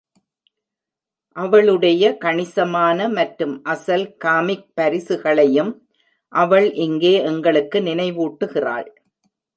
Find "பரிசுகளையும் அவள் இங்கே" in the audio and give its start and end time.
4.75-7.13